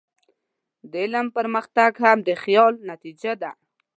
[0.91, 3.51] د علم پرمختګ هم د خیال نتیجه ده.